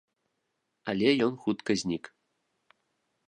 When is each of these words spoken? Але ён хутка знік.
Але 0.93 1.09
ён 1.25 1.33
хутка 1.43 1.71
знік. 1.81 2.05